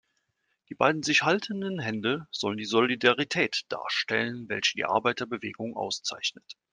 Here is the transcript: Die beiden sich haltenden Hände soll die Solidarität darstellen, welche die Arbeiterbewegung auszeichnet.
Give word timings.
Die 0.69 0.73
beiden 0.73 1.03
sich 1.03 1.21
haltenden 1.21 1.79
Hände 1.79 2.27
soll 2.31 2.55
die 2.55 2.65
Solidarität 2.65 3.65
darstellen, 3.69 4.49
welche 4.49 4.73
die 4.73 4.85
Arbeiterbewegung 4.85 5.77
auszeichnet. 5.77 6.57